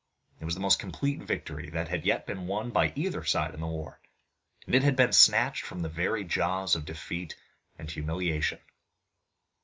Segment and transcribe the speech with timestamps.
[0.39, 3.59] It was the most complete victory that had yet been won by either side in
[3.61, 3.99] the war,
[4.65, 7.35] and it had been snatched from the very jaws of defeat
[7.77, 8.61] and humiliation.